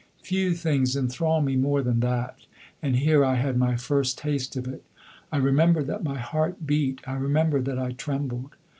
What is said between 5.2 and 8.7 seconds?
I remember that my heart beat, I remember that I trembled.